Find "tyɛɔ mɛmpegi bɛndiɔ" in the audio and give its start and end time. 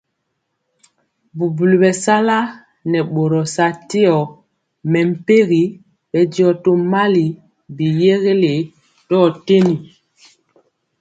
3.89-6.49